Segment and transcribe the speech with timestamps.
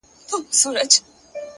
[0.27, 0.97] پرمختګ جرئت غواړي.